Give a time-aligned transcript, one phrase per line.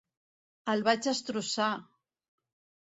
[0.73, 1.71] El vaig destrossar!